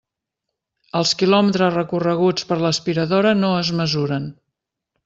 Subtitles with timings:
[0.99, 4.29] Els quilòmetres recorreguts per l'aspiradora no es mesuren.